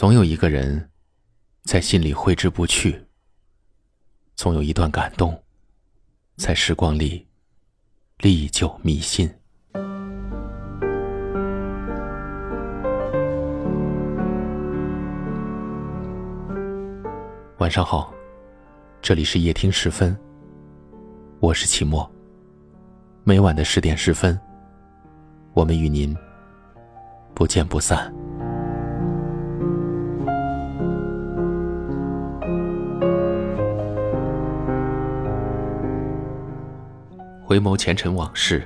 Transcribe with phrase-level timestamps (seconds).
[0.00, 0.88] 总有一个人，
[1.64, 2.90] 在心里挥之不去；
[4.34, 5.38] 总有一段感动，
[6.36, 7.28] 在时光里
[8.16, 9.30] 历久弥新。
[17.58, 18.10] 晚上好，
[19.02, 20.18] 这里是夜听时分，
[21.40, 22.10] 我是齐墨。
[23.22, 24.40] 每晚的十点十分，
[25.52, 26.16] 我们与您
[27.34, 28.10] 不见不散。
[37.50, 38.62] 回眸前尘往事，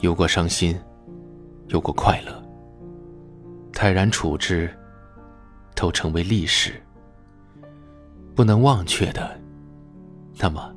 [0.00, 0.80] 有过伤心，
[1.66, 2.42] 有过快乐，
[3.70, 4.74] 泰然处之，
[5.76, 6.82] 都成为历史。
[8.34, 9.38] 不能忘却的，
[10.38, 10.74] 那么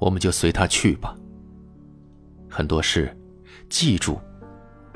[0.00, 1.14] 我们就随它去吧。
[2.50, 3.16] 很多事，
[3.68, 4.18] 记住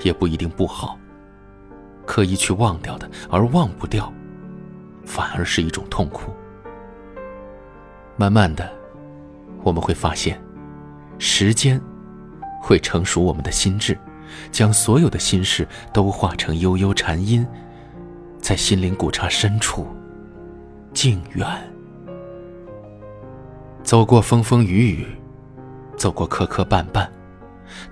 [0.03, 0.99] 也不一定不好。
[2.05, 4.13] 刻意去忘掉的，而忘不掉，
[5.05, 6.33] 反而是一种痛苦。
[8.17, 8.69] 慢慢的，
[9.63, 10.37] 我们会发现。
[11.19, 11.81] 时间
[12.61, 13.97] 会成熟我们的心智，
[14.51, 17.47] 将所有的心事都化成悠悠禅音，
[18.41, 19.87] 在心灵古刹深处
[20.93, 21.47] 静远。
[23.83, 25.07] 走过风风雨雨，
[25.97, 27.09] 走过磕磕绊绊，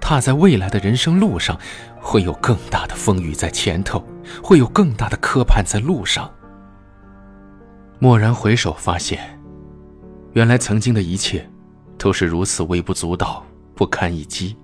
[0.01, 1.59] 踏在未来的人生路上，
[2.01, 4.05] 会有更大的风雨在前头，
[4.43, 6.29] 会有更大的磕绊在路上。
[8.01, 9.41] 蓦然回首，发现，
[10.33, 11.49] 原来曾经的一切。
[11.99, 14.57] 都是如此微不足道、不堪一击。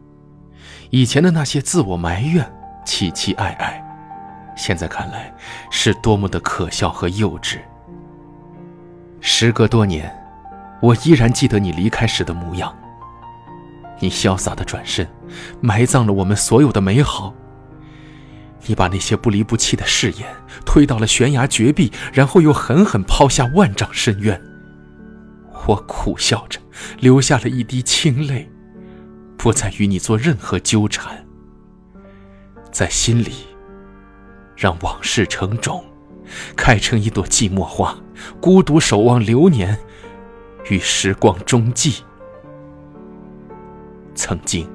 [0.90, 2.44] 以前的那些自我埋怨、
[2.84, 3.82] 凄凄爱爱，
[4.56, 5.34] 现在看来
[5.70, 7.58] 是多么的可笑和幼稚。
[9.20, 10.12] 时隔多年，
[10.80, 12.74] 我依然记得你离开时的模样。
[14.00, 15.06] 你潇洒的转身，
[15.60, 17.34] 埋葬了我们所有的美好。
[18.66, 20.26] 你把那些不离不弃的誓言
[20.66, 24.40] 推到了悬崖绝壁，然后又狠狠抛下万丈深渊。
[25.66, 26.58] 我苦笑着，
[26.98, 28.48] 流下了一滴清泪，
[29.36, 31.24] 不再与你做任何纠缠，
[32.70, 33.32] 在心里，
[34.56, 35.84] 让往事成种，
[36.56, 37.98] 开成一朵寂寞花，
[38.40, 39.78] 孤独守望流年，
[40.68, 42.00] 与时光终寂。
[44.14, 44.68] 曾经，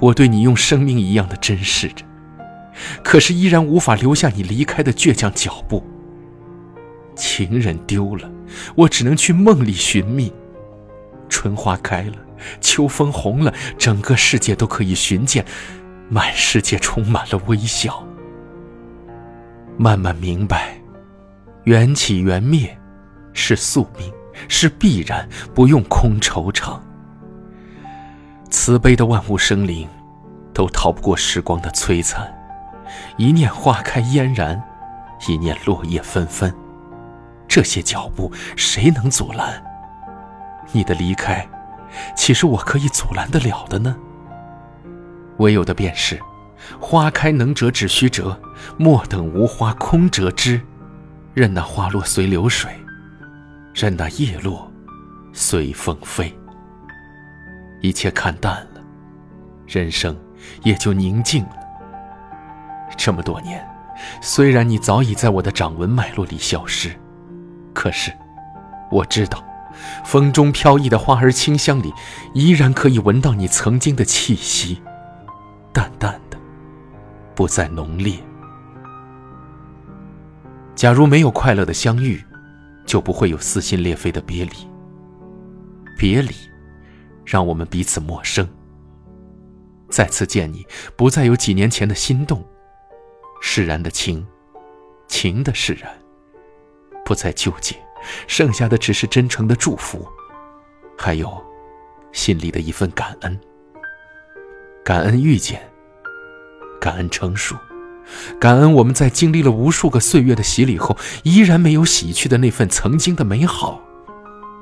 [0.00, 2.04] 我对你用生命一样的珍视着，
[3.02, 5.84] 可是依然无法留下你离开的倔强脚步。
[7.14, 8.30] 情人丢了，
[8.76, 10.32] 我只能去梦里寻觅。
[11.28, 12.14] 春花开了，
[12.60, 15.44] 秋风红了，整个世界都可以寻见，
[16.08, 18.04] 满世界充满了微笑。
[19.76, 20.80] 慢慢明白，
[21.64, 22.76] 缘起缘灭，
[23.32, 24.12] 是宿命，
[24.48, 26.78] 是必然，不用空惆怅。
[28.50, 29.86] 慈悲的万物生灵，
[30.54, 32.32] 都逃不过时光的摧残。
[33.18, 34.60] 一念花开嫣然，
[35.28, 36.52] 一念落叶纷纷。
[37.46, 39.62] 这些脚步，谁能阻拦？
[40.72, 41.46] 你的离开，
[42.16, 43.96] 岂是我可以阻拦得了的呢？
[45.38, 46.20] 唯有的便是，
[46.80, 48.38] 花开能折只须折，
[48.76, 50.60] 莫等无花空折枝。
[51.34, 52.72] 任那花落随流水，
[53.72, 54.68] 任那叶落
[55.32, 56.36] 随风飞。
[57.80, 58.80] 一切看淡了，
[59.68, 60.18] 人生
[60.64, 61.56] 也就宁静了。
[62.96, 63.64] 这么多年，
[64.20, 66.90] 虽然你早已在我的掌纹脉络里消失。
[67.72, 68.10] 可是，
[68.90, 69.40] 我知道，
[70.04, 71.92] 风中飘逸的花儿清香里，
[72.34, 74.80] 依然可以闻到你曾经的气息，
[75.72, 76.38] 淡淡的，
[77.34, 78.14] 不再浓烈。
[80.74, 82.24] 假如没有快乐的相遇，
[82.86, 84.52] 就不会有撕心裂肺的别离。
[85.96, 86.32] 别离，
[87.24, 88.48] 让我们彼此陌生。
[89.90, 90.66] 再次见你，
[90.96, 92.44] 不再有几年前的心动，
[93.40, 94.24] 释然的情，
[95.08, 95.90] 情的释然。
[97.04, 97.74] 不再纠结，
[98.26, 100.06] 剩下的只是真诚的祝福，
[100.96, 101.30] 还有
[102.12, 103.38] 心里的一份感恩。
[104.84, 105.70] 感恩遇见，
[106.80, 107.56] 感恩成熟，
[108.40, 113.82] 感恩我们在经历了无数个岁月的洗礼后，依然没有洗去的那份曾经的美好。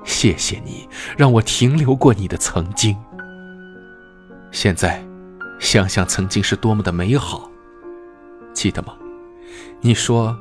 [0.04, 2.96] 谢谢你，让我停留过你的曾经。
[4.52, 5.04] 现在，
[5.58, 7.50] 想想曾经是多么的美好，
[8.52, 8.96] 记得吗？
[9.80, 10.36] 你说，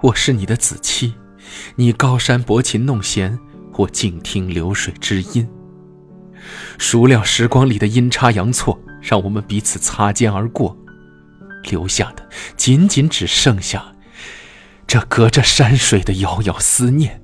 [0.00, 1.14] 我是你的子期。
[1.76, 3.38] 你高山拨琴弄弦，
[3.74, 5.48] 我静听流水知音。
[6.78, 10.76] 孰料时光里的阴差阳错，让我们彼此擦肩而过，
[11.64, 13.94] 留下的仅仅只剩下
[14.86, 17.22] 这隔着山水的遥遥思念。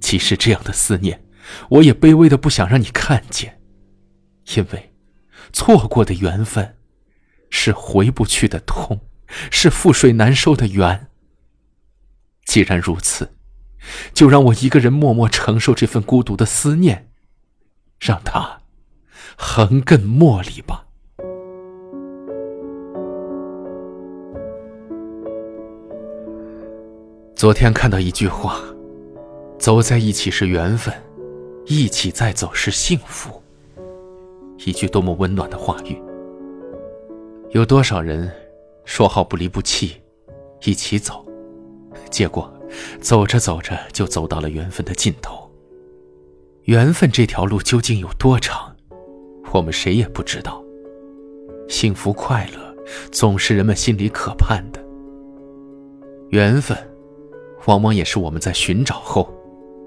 [0.00, 1.24] 即使这样的思念，
[1.68, 3.60] 我也卑微的不想让你看见，
[4.56, 4.92] 因为
[5.52, 6.76] 错过的缘分
[7.50, 9.00] 是回不去的痛。
[9.50, 11.08] 是覆水难收的缘。
[12.48, 13.28] 既然如此，
[14.14, 17.10] 就让我一个人默默承受这份孤独的思念，
[18.00, 18.62] 让它
[19.36, 20.86] 横亘茉莉吧。
[27.36, 28.58] 昨天看到一句话
[29.60, 30.92] ：“走在一起是缘分，
[31.66, 33.42] 一起再走是幸福。”
[34.64, 36.00] 一句多么温暖的话语。
[37.50, 38.32] 有多少人
[38.86, 40.00] 说好不离不弃，
[40.64, 41.27] 一起走，
[42.10, 42.52] 结果
[43.00, 45.50] 走着走着就走到了缘分的尽头。
[46.64, 48.76] 缘分这条路究竟有多长，
[49.52, 50.62] 我们谁也不知道。
[51.68, 52.76] 幸福快乐
[53.10, 54.80] 总是人们心里渴盼的，
[56.30, 56.76] 缘分。
[57.66, 59.28] 往往也是我们在寻找后，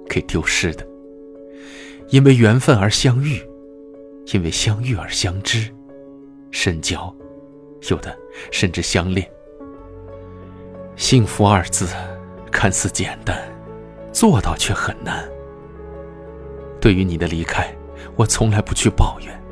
[0.07, 0.85] 给丢失的。
[2.09, 3.41] 因为缘分而相遇，
[4.33, 5.73] 因为相遇而相知，
[6.51, 7.15] 深交，
[7.89, 8.15] 有的
[8.51, 9.27] 甚至相恋。
[10.95, 11.87] 幸福二字
[12.51, 13.41] 看似简单，
[14.11, 15.27] 做到却很难。
[16.79, 17.73] 对于你的离开，
[18.15, 19.43] 我从来不去抱怨，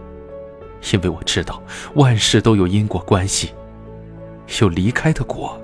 [0.91, 1.61] 因为我知道
[1.95, 3.51] 万事都有因果关系，
[4.61, 5.59] 有离开的果，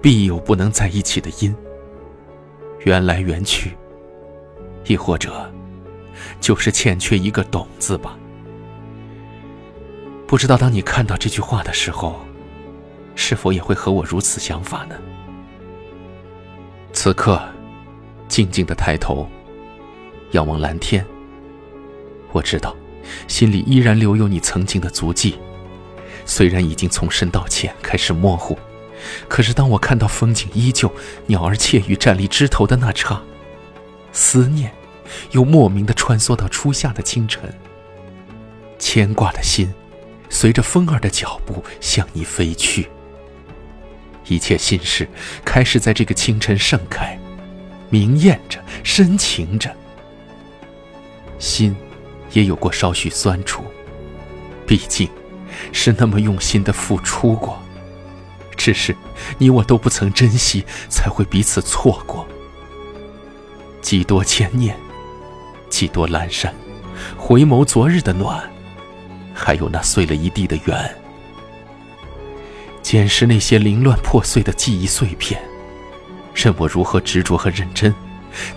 [0.00, 1.54] 必有不能在一起的因。
[2.80, 3.76] 缘来缘去，
[4.84, 5.50] 亦或者，
[6.38, 8.16] 就是欠缺一个“懂”字吧。
[10.26, 12.20] 不知道当你看到这句话的时候，
[13.14, 14.96] 是否也会和我如此想法呢？
[16.94, 17.42] 此刻，
[18.28, 19.28] 静静的抬头，
[20.30, 21.04] 仰望蓝天。
[22.32, 22.74] 我知道，
[23.26, 25.36] 心里依然留有你曾经的足迹，
[26.24, 28.56] 虽然已经从深到浅开始模糊。
[29.28, 30.90] 可是，当我看到风景依旧，
[31.26, 33.20] 鸟儿窃语站立枝头的那刹，
[34.12, 34.72] 思念
[35.32, 37.52] 又莫名的穿梭到初夏的清晨。
[38.78, 39.74] 牵挂的心，
[40.30, 42.88] 随着风儿的脚步向你飞去。
[44.26, 45.08] 一切心事
[45.44, 47.18] 开始在这个清晨盛开，
[47.90, 49.74] 明艳着，深情着。
[51.38, 51.76] 心，
[52.32, 53.64] 也有过稍许酸楚，
[54.66, 55.08] 毕竟，
[55.72, 57.60] 是那么用心的付出过。
[58.56, 58.96] 只是，
[59.36, 62.26] 你我都不曾珍惜，才会彼此错过。
[63.82, 64.74] 几多牵念，
[65.68, 66.54] 几多阑珊，
[67.18, 68.42] 回眸昨日的暖，
[69.34, 71.03] 还有那碎了一地的缘。
[72.84, 75.42] 捡拾那些凌乱破碎的记忆碎片，
[76.34, 77.92] 任我如何执着和认真，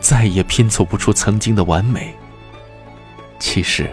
[0.01, 2.13] 再也拼凑不出曾经的完美。
[3.39, 3.89] 其实，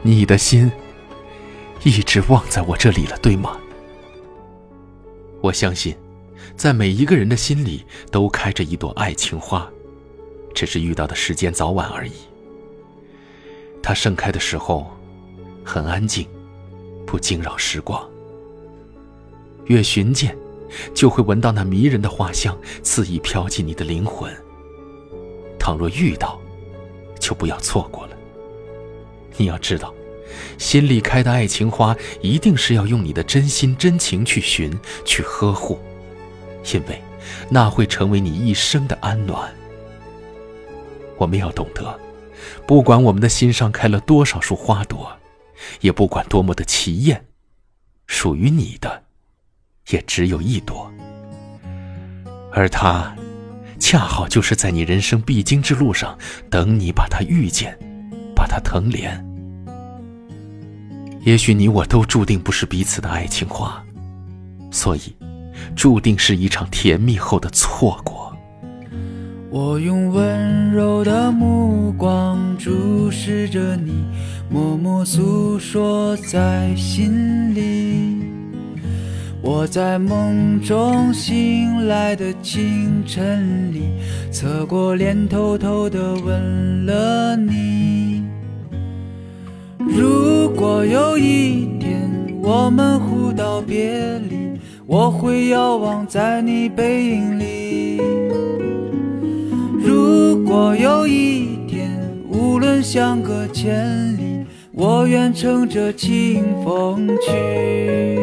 [0.00, 0.72] 你的心
[1.82, 3.58] 一直忘在我这里了，对吗？
[5.42, 5.94] 我相信，
[6.56, 9.70] 在每一个人的心里都开着一朵爱情花，
[10.54, 12.14] 只是遇到的时间早晚而已。
[13.82, 14.90] 它盛开的时候，
[15.62, 16.26] 很安静，
[17.06, 18.08] 不惊扰时光。
[19.70, 20.36] 越寻见，
[20.92, 24.28] 就会闻到那迷人的花香，肆意飘进你的灵魂。
[25.60, 26.40] 倘若遇到，
[27.20, 28.16] 就不要错过了。
[29.36, 29.94] 你要知道。
[30.58, 35.78] 心里开的爱情花，一定是要用你的真心真情去寻、去呵护，
[36.72, 37.00] 因为
[37.48, 39.52] 那会成为你一生的安暖。
[41.16, 41.98] 我们要懂得，
[42.66, 45.16] 不管我们的心上开了多少束花朵，
[45.80, 47.26] 也不管多么的奇艳，
[48.06, 49.04] 属于你的，
[49.90, 50.90] 也只有一朵，
[52.52, 53.14] 而它，
[53.78, 56.16] 恰好就是在你人生必经之路上，
[56.48, 57.76] 等你把它遇见，
[58.34, 59.10] 把它疼怜。
[61.22, 63.82] 也许你我都注定不是彼此的爱情花，
[64.70, 65.14] 所以，
[65.76, 68.34] 注定是一场甜蜜后的错过。
[69.50, 74.04] 我用温柔的目光注视着你，
[74.48, 78.19] 默默诉说在心里。
[79.42, 83.80] 我在梦中醒来的清晨里，
[84.30, 88.22] 侧过脸偷偷的吻了你。
[89.78, 92.10] 如果有一天
[92.42, 97.98] 我们互道别离，我会遥望在你背影里。
[99.82, 108.19] 如果有一天无论相隔千里，我愿乘着清风去。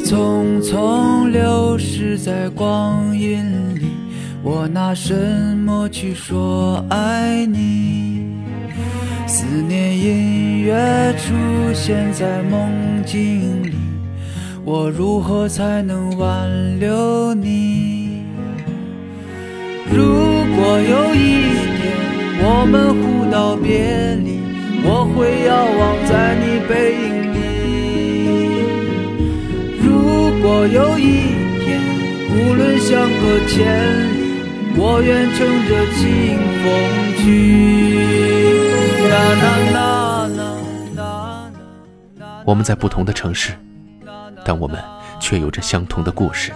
[0.00, 3.86] 匆匆流逝在光阴里，
[4.42, 5.14] 我拿什
[5.58, 8.26] 么去说爱你？
[9.26, 10.74] 思念隐约
[11.16, 11.34] 出
[11.74, 12.70] 现在梦
[13.04, 13.72] 境里，
[14.64, 16.48] 我如何才能挽
[16.78, 18.22] 留你？
[19.90, 21.42] 如果有一
[21.76, 21.80] 天
[22.42, 24.40] 我们互道别离，
[24.84, 27.45] 我会遥望在你背影里。
[30.46, 31.82] 如果有一天，
[32.30, 33.66] 无论相隔千
[34.14, 34.44] 里，
[34.76, 36.64] 我愿乘着清风
[37.18, 37.26] 去。
[42.44, 43.58] 我们在不同的城市，
[44.44, 44.80] 但我们
[45.18, 46.52] 却有着相同的故事。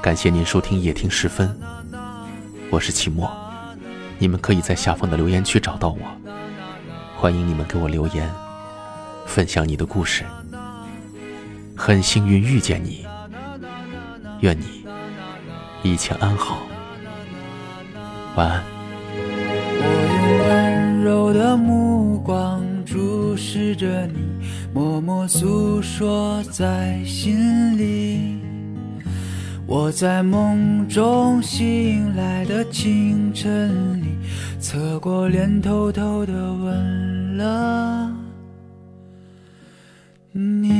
[0.00, 1.52] 感谢您收听夜听时分，
[2.70, 3.28] 我是秦墨。
[4.20, 5.98] 你们可以在下方的留言区找到我，
[7.16, 8.30] 欢迎你们给我留言，
[9.26, 10.24] 分享你的故事。
[11.78, 13.06] 很幸运遇见你，
[14.40, 14.84] 愿你
[15.84, 16.58] 一切安好，
[18.34, 18.62] 晚安。
[19.00, 19.22] 我
[20.12, 24.18] 用温柔的目光注视着你，
[24.74, 28.40] 默默诉说在心里。
[29.64, 34.08] 我在梦中醒来的清晨里，
[34.58, 38.12] 侧过脸偷偷的吻了
[40.32, 40.77] 你。